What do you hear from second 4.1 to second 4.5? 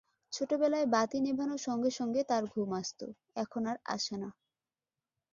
না।